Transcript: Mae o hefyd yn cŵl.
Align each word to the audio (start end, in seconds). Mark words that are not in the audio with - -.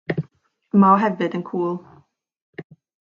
Mae 0.83 0.95
o 0.95 0.95
hefyd 1.03 1.35
yn 1.41 1.45
cŵl. 1.51 1.77